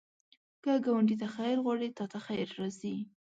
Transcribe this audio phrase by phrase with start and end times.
[0.63, 2.95] که ګاونډي ته خیر غواړې، تا ته خیر راځي